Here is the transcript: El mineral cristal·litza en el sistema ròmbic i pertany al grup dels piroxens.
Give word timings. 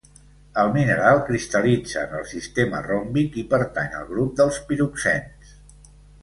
El 0.59 0.69
mineral 0.75 1.19
cristal·litza 1.27 2.01
en 2.05 2.15
el 2.19 2.25
sistema 2.31 2.79
ròmbic 2.87 3.37
i 3.43 3.45
pertany 3.53 3.95
al 3.99 4.09
grup 4.15 4.33
dels 4.41 4.59
piroxens. 4.73 5.55